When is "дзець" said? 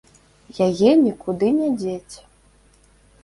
1.81-2.15